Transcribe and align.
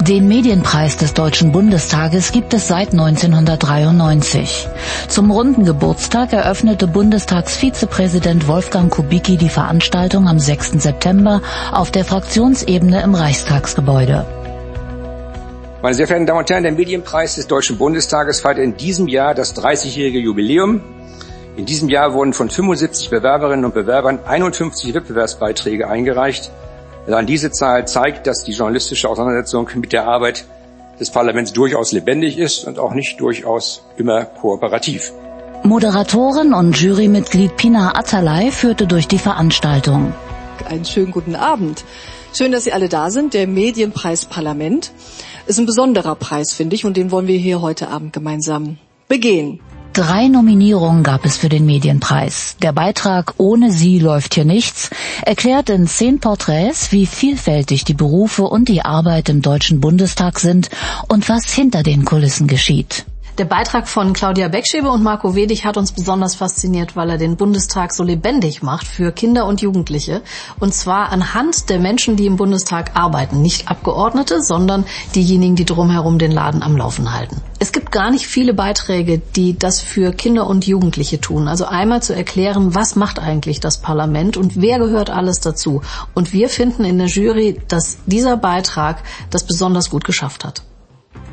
Den 0.00 0.28
Medienpreis 0.28 0.96
des 0.96 1.12
Deutschen 1.12 1.52
Bundestages 1.52 2.32
gibt 2.32 2.54
es 2.54 2.68
seit 2.68 2.92
1993. 2.92 4.66
Zum 5.08 5.30
runden 5.30 5.66
Geburtstag 5.66 6.32
eröffnete 6.32 6.86
Bundestagsvizepräsident 6.86 8.48
Wolfgang 8.48 8.90
Kubicki 8.90 9.36
die 9.36 9.50
Veranstaltung 9.50 10.26
am 10.26 10.38
6. 10.38 10.82
September 10.82 11.42
auf 11.70 11.90
der 11.90 12.06
Fraktionsebene 12.06 13.02
im 13.02 13.14
Reichstagsgebäude. 13.14 14.24
Meine 15.82 15.94
sehr 15.94 16.06
verehrten 16.06 16.26
Damen 16.26 16.40
und 16.40 16.50
Herren, 16.50 16.62
der 16.62 16.72
Medienpreis 16.72 17.34
des 17.34 17.46
Deutschen 17.46 17.76
Bundestages 17.76 18.40
feiert 18.40 18.58
in 18.58 18.78
diesem 18.78 19.06
Jahr 19.06 19.34
das 19.34 19.54
30-jährige 19.54 20.18
Jubiläum. 20.18 20.80
In 21.56 21.66
diesem 21.66 21.90
Jahr 21.90 22.14
wurden 22.14 22.32
von 22.32 22.48
75 22.48 23.10
Bewerberinnen 23.10 23.66
und 23.66 23.74
Bewerbern 23.74 24.18
51 24.24 24.94
Wettbewerbsbeiträge 24.94 25.88
eingereicht. 25.88 26.50
Allein 27.06 27.26
diese 27.26 27.50
Zahl 27.50 27.86
zeigt, 27.88 28.26
dass 28.26 28.44
die 28.44 28.52
journalistische 28.52 29.08
Auseinandersetzung 29.08 29.68
mit 29.76 29.92
der 29.92 30.06
Arbeit 30.06 30.44
des 30.98 31.10
Parlaments 31.10 31.52
durchaus 31.52 31.92
lebendig 31.92 32.38
ist 32.38 32.66
und 32.66 32.78
auch 32.78 32.92
nicht 32.92 33.20
durchaus 33.20 33.82
immer 33.96 34.24
kooperativ. 34.24 35.12
Moderatorin 35.62 36.54
und 36.54 36.78
Jurymitglied 36.78 37.56
Pina 37.56 37.94
Atalay 37.98 38.50
führte 38.50 38.86
durch 38.86 39.08
die 39.08 39.18
Veranstaltung. 39.18 40.14
Einen 40.68 40.84
schönen 40.84 41.10
guten 41.10 41.34
Abend. 41.34 41.84
Schön, 42.32 42.52
dass 42.52 42.64
Sie 42.64 42.72
alle 42.72 42.88
da 42.88 43.10
sind. 43.10 43.34
Der 43.34 43.46
Medienpreis 43.46 44.24
Parlament 44.24 44.92
ist 45.46 45.58
ein 45.58 45.66
besonderer 45.66 46.14
Preis, 46.14 46.52
finde 46.52 46.76
ich, 46.76 46.84
und 46.84 46.96
den 46.96 47.10
wollen 47.10 47.26
wir 47.26 47.38
hier 47.38 47.60
heute 47.60 47.88
Abend 47.88 48.12
gemeinsam 48.12 48.78
begehen. 49.08 49.60
Drei 49.92 50.28
Nominierungen 50.28 51.02
gab 51.02 51.24
es 51.24 51.36
für 51.36 51.48
den 51.48 51.66
Medienpreis. 51.66 52.56
Der 52.62 52.72
Beitrag 52.72 53.34
Ohne 53.38 53.72
sie 53.72 53.98
läuft 53.98 54.34
hier 54.34 54.44
nichts 54.44 54.90
erklärt 55.22 55.68
in 55.68 55.88
zehn 55.88 56.20
Porträts, 56.20 56.92
wie 56.92 57.06
vielfältig 57.06 57.84
die 57.84 57.94
Berufe 57.94 58.44
und 58.44 58.68
die 58.68 58.82
Arbeit 58.82 59.28
im 59.28 59.42
Deutschen 59.42 59.80
Bundestag 59.80 60.38
sind 60.38 60.70
und 61.08 61.28
was 61.28 61.52
hinter 61.52 61.82
den 61.82 62.04
Kulissen 62.04 62.46
geschieht. 62.46 63.04
Der 63.38 63.44
Beitrag 63.44 63.88
von 63.88 64.12
Claudia 64.12 64.48
Beckschebe 64.48 64.90
und 64.90 65.02
Marco 65.02 65.34
Wedig 65.34 65.64
hat 65.64 65.76
uns 65.76 65.92
besonders 65.92 66.34
fasziniert, 66.34 66.96
weil 66.96 67.10
er 67.10 67.16
den 67.16 67.36
Bundestag 67.36 67.92
so 67.92 68.02
lebendig 68.02 68.62
macht 68.62 68.86
für 68.86 69.12
Kinder 69.12 69.46
und 69.46 69.62
Jugendliche. 69.62 70.22
Und 70.58 70.74
zwar 70.74 71.10
anhand 71.10 71.70
der 71.70 71.78
Menschen, 71.78 72.16
die 72.16 72.26
im 72.26 72.36
Bundestag 72.36 72.90
arbeiten. 72.94 73.40
Nicht 73.40 73.68
Abgeordnete, 73.68 74.42
sondern 74.42 74.84
diejenigen, 75.14 75.56
die 75.56 75.64
drumherum 75.64 76.18
den 76.18 76.32
Laden 76.32 76.62
am 76.62 76.76
Laufen 76.76 77.14
halten. 77.14 77.40
Es 77.60 77.72
gibt 77.72 77.92
gar 77.92 78.10
nicht 78.10 78.26
viele 78.26 78.52
Beiträge, 78.52 79.18
die 79.18 79.58
das 79.58 79.80
für 79.80 80.12
Kinder 80.12 80.46
und 80.46 80.66
Jugendliche 80.66 81.20
tun. 81.20 81.46
Also 81.46 81.66
einmal 81.66 82.02
zu 82.02 82.14
erklären, 82.14 82.74
was 82.74 82.96
macht 82.96 83.18
eigentlich 83.18 83.60
das 83.60 83.78
Parlament 83.78 84.36
und 84.36 84.60
wer 84.60 84.78
gehört 84.78 85.08
alles 85.08 85.40
dazu. 85.40 85.82
Und 86.14 86.32
wir 86.32 86.48
finden 86.48 86.84
in 86.84 86.98
der 86.98 87.06
Jury, 87.06 87.60
dass 87.68 87.98
dieser 88.06 88.36
Beitrag 88.36 89.02
das 89.30 89.46
besonders 89.46 89.88
gut 89.88 90.04
geschafft 90.04 90.44
hat. 90.44 90.62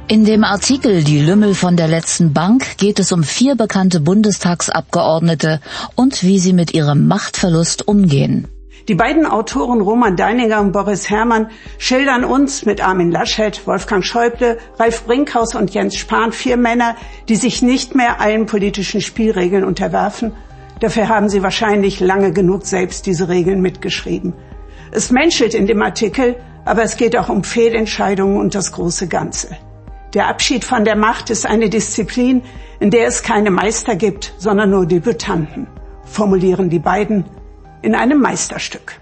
In 0.10 0.24
dem 0.24 0.46
Artikel 0.46 1.04
Die 1.04 1.20
Lümmel 1.20 1.54
von 1.54 1.76
der 1.76 1.90
letzten 1.90 2.32
Bank 2.32 2.78
geht 2.78 2.98
es 2.98 3.12
um 3.12 3.24
vier 3.24 3.56
bekannte 3.56 4.00
Bundestagsabgeordnete 4.00 5.60
und 5.96 6.24
wie 6.24 6.40
sie 6.40 6.54
mit 6.54 6.74
ihrem 6.74 7.10
Machtverlust 7.10 7.90
umgehen. 7.90 8.48
Die 8.88 8.96
beiden 8.96 9.26
Autoren 9.26 9.82
Roman 9.82 10.16
Deininger 10.16 10.62
und 10.62 10.72
Boris 10.72 11.10
Herrmann 11.10 11.50
schildern 11.78 12.24
uns 12.24 12.66
mit 12.66 12.80
Armin 12.80 13.12
Laschet, 13.12 13.68
Wolfgang 13.68 14.06
Schäuble, 14.06 14.58
Ralf 14.80 15.04
Brinkhaus 15.04 15.56
und 15.56 15.74
Jens 15.74 15.98
Spahn 15.98 16.32
vier 16.32 16.56
Männer, 16.56 16.96
die 17.28 17.36
sich 17.36 17.62
nicht 17.62 17.94
mehr 17.94 18.22
allen 18.22 18.46
politischen 18.46 19.02
Spielregeln 19.02 19.66
unterwerfen. 19.66 20.32
Dafür 20.80 21.10
haben 21.10 21.28
sie 21.28 21.44
wahrscheinlich 21.44 22.00
lange 22.00 22.32
genug 22.32 22.66
selbst 22.66 23.08
diese 23.08 23.28
Regeln 23.28 23.60
mitgeschrieben. 23.60 24.32
Es 24.90 25.12
menschelt 25.12 25.54
in 25.54 25.68
dem 25.68 25.82
Artikel, 25.82 26.38
aber 26.64 26.84
es 26.84 26.96
geht 26.96 27.18
auch 27.18 27.28
um 27.28 27.44
Fehlentscheidungen 27.44 28.38
und 28.38 28.56
das 28.56 28.72
große 28.72 29.10
Ganze. 29.10 29.58
Der 30.18 30.30
Abschied 30.30 30.66
von 30.66 30.84
der 30.84 30.96
Macht 30.96 31.30
ist 31.30 31.46
eine 31.46 31.70
Disziplin, 31.70 32.42
in 32.80 32.90
der 32.90 33.06
es 33.06 33.22
keine 33.22 33.52
Meister 33.52 33.96
gibt, 33.96 34.34
sondern 34.40 34.72
nur 34.72 34.88
Debütanten, 34.88 35.68
formulieren 36.06 36.72
die 36.72 36.80
beiden 36.80 37.24
in 37.84 37.94
einem 37.94 38.20
Meisterstück. 38.20 39.00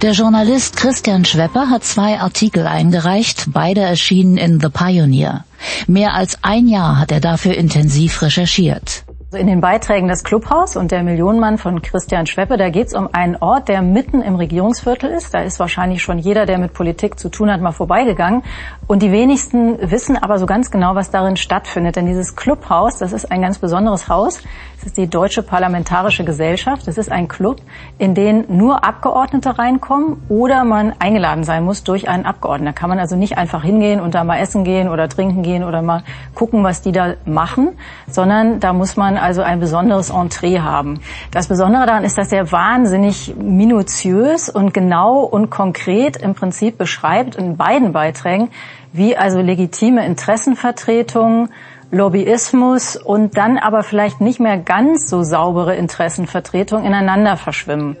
Der 0.00 0.12
Journalist 0.12 0.78
Christian 0.78 1.26
Schwepper 1.26 1.68
hat 1.68 1.84
zwei 1.84 2.18
Artikel 2.18 2.66
eingereicht, 2.66 3.48
beide 3.52 3.82
erschienen 3.82 4.38
in 4.38 4.58
The 4.58 4.70
Pioneer. 4.70 5.44
Mehr 5.86 6.14
als 6.14 6.38
ein 6.40 6.66
Jahr 6.66 6.98
hat 6.98 7.12
er 7.12 7.20
dafür 7.20 7.54
intensiv 7.54 8.22
recherchiert. 8.22 9.04
In 9.34 9.46
den 9.46 9.62
Beiträgen 9.62 10.08
Das 10.08 10.24
Clubhaus 10.24 10.76
und 10.76 10.90
der 10.90 11.02
Millionenmann 11.02 11.56
von 11.56 11.80
Christian 11.80 12.26
Schweppe, 12.26 12.58
da 12.58 12.68
geht 12.68 12.88
es 12.88 12.94
um 12.94 13.08
einen 13.12 13.36
Ort, 13.36 13.68
der 13.68 13.80
mitten 13.80 14.20
im 14.20 14.34
Regierungsviertel 14.34 15.10
ist. 15.10 15.32
Da 15.32 15.40
ist 15.40 15.58
wahrscheinlich 15.58 16.02
schon 16.02 16.18
jeder, 16.18 16.44
der 16.44 16.58
mit 16.58 16.74
Politik 16.74 17.18
zu 17.18 17.30
tun 17.30 17.50
hat, 17.50 17.62
mal 17.62 17.72
vorbeigegangen. 17.72 18.42
Und 18.86 19.02
die 19.02 19.10
wenigsten 19.10 19.90
wissen 19.90 20.18
aber 20.18 20.38
so 20.38 20.44
ganz 20.44 20.70
genau, 20.70 20.96
was 20.96 21.10
darin 21.10 21.38
stattfindet. 21.38 21.96
Denn 21.96 22.04
dieses 22.04 22.36
Clubhaus, 22.36 22.98
das 22.98 23.12
ist 23.12 23.32
ein 23.32 23.40
ganz 23.40 23.58
besonderes 23.58 24.08
Haus. 24.08 24.42
Es 24.76 24.86
ist 24.86 24.96
die 24.98 25.08
Deutsche 25.08 25.42
Parlamentarische 25.42 26.24
Gesellschaft. 26.24 26.86
Es 26.88 26.98
ist 26.98 27.10
ein 27.10 27.28
Club, 27.28 27.62
in 27.98 28.14
den 28.14 28.44
nur 28.48 28.84
Abgeordnete 28.84 29.56
reinkommen 29.56 30.20
oder 30.28 30.64
man 30.64 30.92
eingeladen 30.98 31.44
sein 31.44 31.64
muss 31.64 31.84
durch 31.84 32.08
einen 32.08 32.26
Abgeordneten. 32.26 32.74
Da 32.74 32.78
kann 32.78 32.90
man 32.90 32.98
also 32.98 33.16
nicht 33.16 33.38
einfach 33.38 33.62
hingehen 33.62 34.00
und 34.00 34.14
da 34.14 34.24
mal 34.24 34.40
essen 34.40 34.64
gehen 34.64 34.88
oder 34.88 35.08
trinken 35.08 35.42
gehen 35.42 35.62
oder 35.62 35.80
mal 35.80 36.02
gucken, 36.34 36.64
was 36.64 36.82
die 36.82 36.90
da 36.90 37.14
machen, 37.24 37.78
sondern 38.08 38.58
da 38.58 38.72
muss 38.72 38.96
man 38.96 39.21
also 39.22 39.42
ein 39.42 39.60
besonderes 39.60 40.10
Entree 40.10 40.58
haben. 40.58 41.00
Das 41.30 41.48
Besondere 41.48 41.86
daran 41.86 42.04
ist, 42.04 42.18
dass 42.18 42.32
er 42.32 42.52
wahnsinnig 42.52 43.34
minutiös 43.36 44.48
und 44.48 44.74
genau 44.74 45.20
und 45.20 45.48
konkret 45.50 46.16
im 46.16 46.34
Prinzip 46.34 46.76
beschreibt 46.76 47.36
in 47.36 47.56
beiden 47.56 47.92
Beiträgen, 47.92 48.50
wie 48.92 49.16
also 49.16 49.40
legitime 49.40 50.04
Interessenvertretung, 50.04 51.48
Lobbyismus 51.90 52.96
und 52.96 53.36
dann 53.36 53.58
aber 53.58 53.82
vielleicht 53.82 54.20
nicht 54.20 54.40
mehr 54.40 54.58
ganz 54.58 55.08
so 55.08 55.22
saubere 55.22 55.76
Interessenvertretung 55.76 56.84
ineinander 56.84 57.36
verschwimmen. 57.36 57.96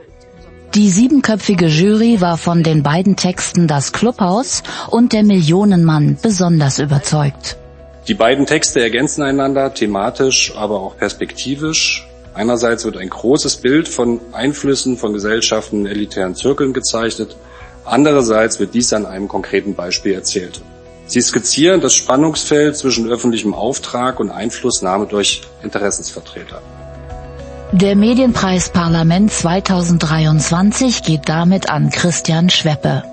Die 0.74 0.88
siebenköpfige 0.88 1.66
Jury 1.66 2.22
war 2.22 2.38
von 2.38 2.62
den 2.62 2.82
beiden 2.82 3.16
Texten 3.16 3.66
Das 3.66 3.92
Clubhaus 3.92 4.62
und 4.88 5.12
Der 5.12 5.22
Millionenmann 5.22 6.16
besonders 6.22 6.78
überzeugt. 6.78 7.58
Die 8.08 8.14
beiden 8.14 8.46
Texte 8.46 8.80
ergänzen 8.80 9.22
einander 9.22 9.74
thematisch, 9.74 10.54
aber 10.56 10.80
auch 10.80 10.96
perspektivisch. 10.96 12.08
Einerseits 12.34 12.84
wird 12.84 12.96
ein 12.96 13.08
großes 13.08 13.58
Bild 13.58 13.88
von 13.88 14.20
Einflüssen 14.32 14.96
von 14.96 15.12
Gesellschaften 15.12 15.86
in 15.86 15.92
elitären 15.92 16.34
Zirkeln 16.34 16.72
gezeichnet. 16.72 17.36
Andererseits 17.84 18.58
wird 18.58 18.74
dies 18.74 18.92
an 18.92 19.06
einem 19.06 19.28
konkreten 19.28 19.74
Beispiel 19.74 20.14
erzählt. 20.14 20.60
Sie 21.06 21.20
skizzieren 21.20 21.80
das 21.80 21.94
Spannungsfeld 21.94 22.76
zwischen 22.76 23.08
öffentlichem 23.08 23.54
Auftrag 23.54 24.18
und 24.18 24.30
Einflussnahme 24.30 25.06
durch 25.06 25.42
Interessensvertreter. 25.62 26.60
Der 27.72 27.96
Medienpreis 27.96 28.70
Parlament 28.70 29.32
2023 29.32 31.02
geht 31.02 31.28
damit 31.28 31.70
an 31.70 31.90
Christian 31.90 32.50
Schweppe. 32.50 33.11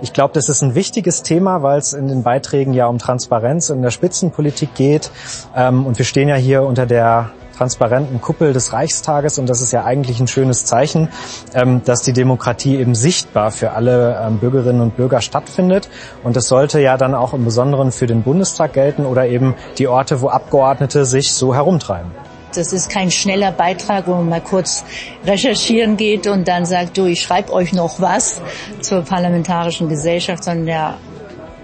Ich 0.00 0.12
glaube, 0.12 0.32
das 0.34 0.48
ist 0.48 0.62
ein 0.62 0.74
wichtiges 0.74 1.22
Thema, 1.22 1.62
weil 1.62 1.78
es 1.78 1.92
in 1.92 2.06
den 2.06 2.22
Beiträgen 2.22 2.72
ja 2.72 2.86
um 2.86 2.98
Transparenz 2.98 3.68
in 3.68 3.82
der 3.82 3.90
Spitzenpolitik 3.90 4.74
geht. 4.74 5.10
Ähm, 5.56 5.86
und 5.86 5.98
wir 5.98 6.04
stehen 6.04 6.28
ja 6.28 6.36
hier 6.36 6.62
unter 6.62 6.86
der 6.86 7.30
transparenten 7.56 8.20
Kuppel 8.20 8.52
des 8.52 8.72
Reichstages 8.72 9.40
und 9.40 9.48
das 9.48 9.60
ist 9.60 9.72
ja 9.72 9.84
eigentlich 9.84 10.20
ein 10.20 10.28
schönes 10.28 10.64
Zeichen, 10.64 11.08
ähm, 11.54 11.82
dass 11.84 12.02
die 12.02 12.12
Demokratie 12.12 12.76
eben 12.76 12.94
sichtbar 12.94 13.50
für 13.50 13.72
alle 13.72 14.16
ähm, 14.24 14.38
Bürgerinnen 14.38 14.80
und 14.80 14.96
Bürger 14.96 15.20
stattfindet 15.20 15.88
und 16.22 16.36
das 16.36 16.46
sollte 16.46 16.80
ja 16.80 16.96
dann 16.96 17.16
auch 17.16 17.34
im 17.34 17.44
Besonderen 17.44 17.90
für 17.90 18.06
den 18.06 18.22
Bundestag 18.22 18.74
gelten 18.74 19.04
oder 19.04 19.26
eben 19.26 19.56
die 19.78 19.88
Orte, 19.88 20.20
wo 20.20 20.28
Abgeordnete 20.28 21.04
sich 21.04 21.34
so 21.34 21.52
herumtreiben. 21.52 22.12
Das 22.54 22.72
ist 22.72 22.90
kein 22.90 23.10
schneller 23.10 23.52
Beitrag, 23.52 24.06
wo 24.06 24.14
man 24.14 24.28
mal 24.28 24.40
kurz 24.40 24.84
recherchieren 25.26 25.96
geht 25.96 26.26
und 26.26 26.48
dann 26.48 26.64
sagt, 26.64 26.96
du, 26.96 27.06
ich 27.06 27.22
schreibe 27.22 27.52
euch 27.52 27.72
noch 27.72 28.00
was 28.00 28.40
zur 28.80 29.02
parlamentarischen 29.02 29.88
Gesellschaft, 29.88 30.44
sondern 30.44 30.66
der 30.66 30.98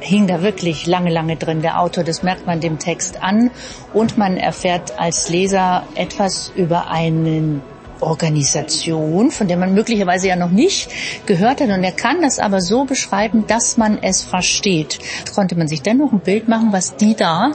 hing 0.00 0.26
da 0.26 0.42
wirklich 0.42 0.86
lange, 0.86 1.10
lange 1.10 1.36
drin, 1.36 1.62
der 1.62 1.80
Autor. 1.80 2.04
Das 2.04 2.22
merkt 2.22 2.46
man 2.46 2.60
dem 2.60 2.78
Text 2.78 3.22
an. 3.22 3.50
Und 3.92 4.18
man 4.18 4.36
erfährt 4.36 4.98
als 4.98 5.28
Leser 5.30 5.84
etwas 5.94 6.52
über 6.54 6.90
eine 6.90 7.60
Organisation, 8.00 9.30
von 9.30 9.48
der 9.48 9.56
man 9.56 9.72
möglicherweise 9.74 10.28
ja 10.28 10.36
noch 10.36 10.50
nicht 10.50 10.90
gehört 11.26 11.60
hat. 11.60 11.70
Und 11.70 11.82
er 11.82 11.92
kann 11.92 12.20
das 12.20 12.38
aber 12.38 12.60
so 12.60 12.84
beschreiben, 12.84 13.46
dass 13.46 13.76
man 13.76 13.98
es 14.02 14.22
versteht. 14.22 14.98
Konnte 15.34 15.56
man 15.56 15.68
sich 15.68 15.82
dennoch 15.82 16.12
ein 16.12 16.20
Bild 16.20 16.48
machen, 16.48 16.72
was 16.72 16.96
die 16.96 17.14
da 17.14 17.52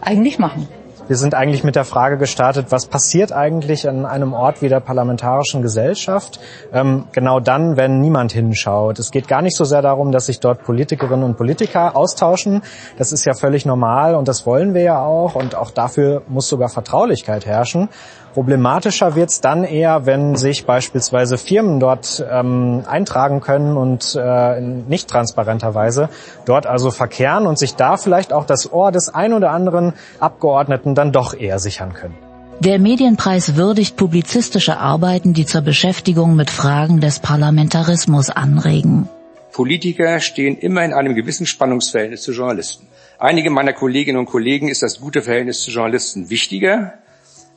eigentlich 0.00 0.38
machen. 0.38 0.68
Wir 1.06 1.16
sind 1.16 1.34
eigentlich 1.34 1.64
mit 1.64 1.76
der 1.76 1.84
Frage 1.84 2.16
gestartet, 2.16 2.68
was 2.70 2.86
passiert 2.86 3.30
eigentlich 3.30 3.86
an 3.86 4.06
einem 4.06 4.32
Ort 4.32 4.62
wie 4.62 4.70
der 4.70 4.80
Parlamentarischen 4.80 5.60
Gesellschaft, 5.60 6.40
ähm, 6.72 7.04
genau 7.12 7.40
dann, 7.40 7.76
wenn 7.76 8.00
niemand 8.00 8.32
hinschaut. 8.32 8.98
Es 8.98 9.10
geht 9.10 9.28
gar 9.28 9.42
nicht 9.42 9.54
so 9.54 9.64
sehr 9.64 9.82
darum, 9.82 10.12
dass 10.12 10.26
sich 10.26 10.40
dort 10.40 10.62
Politikerinnen 10.62 11.22
und 11.22 11.36
Politiker 11.36 11.94
austauschen. 11.94 12.62
Das 12.96 13.12
ist 13.12 13.26
ja 13.26 13.34
völlig 13.34 13.66
normal 13.66 14.14
und 14.14 14.28
das 14.28 14.46
wollen 14.46 14.72
wir 14.72 14.82
ja 14.82 14.98
auch 14.98 15.34
und 15.34 15.54
auch 15.54 15.70
dafür 15.70 16.22
muss 16.26 16.48
sogar 16.48 16.70
Vertraulichkeit 16.70 17.44
herrschen. 17.44 17.90
Problematischer 18.34 19.14
wird 19.14 19.30
es 19.30 19.40
dann 19.40 19.62
eher, 19.62 20.06
wenn 20.06 20.34
sich 20.34 20.66
beispielsweise 20.66 21.38
Firmen 21.38 21.78
dort 21.78 22.24
ähm, 22.28 22.82
eintragen 22.84 23.40
können 23.40 23.76
und 23.76 24.16
äh, 24.16 24.58
in 24.58 24.88
nicht 24.88 25.08
transparenter 25.08 25.76
Weise 25.76 26.08
dort 26.44 26.66
also 26.66 26.90
verkehren 26.90 27.46
und 27.46 27.60
sich 27.60 27.76
da 27.76 27.96
vielleicht 27.96 28.32
auch 28.32 28.44
das 28.44 28.72
Ohr 28.72 28.90
des 28.90 29.08
ein 29.08 29.34
oder 29.34 29.52
anderen 29.52 29.92
Abgeordneten 30.18 30.96
dann 30.96 31.12
doch 31.12 31.32
eher 31.38 31.60
sichern 31.60 31.92
können. 31.92 32.16
Der 32.58 32.80
Medienpreis 32.80 33.54
würdigt 33.54 33.96
publizistische 33.96 34.78
Arbeiten, 34.78 35.32
die 35.32 35.46
zur 35.46 35.60
Beschäftigung 35.60 36.34
mit 36.34 36.50
Fragen 36.50 37.00
des 37.00 37.20
Parlamentarismus 37.20 38.30
anregen. 38.30 39.08
Politiker 39.52 40.18
stehen 40.18 40.58
immer 40.58 40.84
in 40.84 40.92
einem 40.92 41.14
gewissen 41.14 41.46
Spannungsverhältnis 41.46 42.22
zu 42.22 42.32
Journalisten. 42.32 42.88
Einige 43.20 43.50
meiner 43.50 43.74
Kolleginnen 43.74 44.18
und 44.18 44.26
Kollegen 44.26 44.66
ist 44.66 44.82
das 44.82 44.98
gute 44.98 45.22
Verhältnis 45.22 45.60
zu 45.60 45.70
Journalisten 45.70 46.30
wichtiger, 46.30 46.94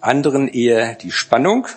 anderen 0.01 0.47
eher 0.47 0.95
die 0.95 1.11
Spannung. 1.11 1.67